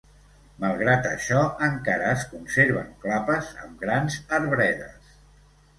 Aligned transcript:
Malgrat 0.61 1.09
això 1.09 1.43
encara 1.67 2.09
es 2.15 2.25
conserven 2.33 2.91
clapes 3.05 3.53
amb 3.67 3.87
grans 3.87 4.21
arbredes. 4.41 5.19